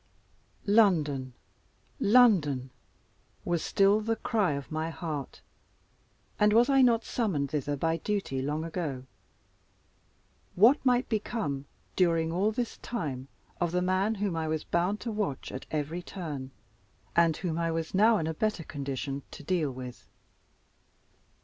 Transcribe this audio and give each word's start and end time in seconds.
London! 0.65 1.33
London! 1.99 2.71
was 3.45 3.61
still 3.61 4.01
the 4.01 4.15
cry 4.15 4.53
of 4.53 4.71
my 4.71 4.89
heart; 4.89 5.41
and 6.39 6.53
was 6.53 6.69
I 6.71 6.81
not 6.81 7.03
summoned 7.05 7.51
thither 7.51 7.75
by 7.77 7.97
duty 7.97 8.41
long 8.41 8.63
ago? 8.63 9.05
What 10.55 10.83
might 10.83 11.07
become, 11.07 11.65
during 11.95 12.31
all 12.31 12.51
this 12.51 12.77
time, 12.77 13.27
of 13.59 13.71
the 13.71 13.83
man 13.83 14.15
whom 14.15 14.35
I 14.35 14.47
was 14.47 14.63
bound 14.63 14.99
to 15.01 15.11
watch 15.11 15.51
at 15.51 15.67
every 15.69 16.01
turn, 16.01 16.49
and 17.15 17.37
whom 17.37 17.59
I 17.59 17.69
was 17.69 17.93
now 17.93 18.17
in 18.17 18.25
a 18.25 18.33
better 18.33 18.63
condition 18.63 19.21
to 19.29 19.43
deal 19.43 19.69
with? 19.69 20.07